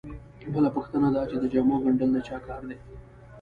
بله 0.53 0.69
پوښتنه 0.77 1.07
دا 1.15 1.23
چې 1.29 1.35
د 1.39 1.45
جامو 1.53 1.75
ګنډل 1.83 2.09
د 2.13 2.17
چا 2.27 2.37
کار 2.47 2.61
دی 2.69 2.77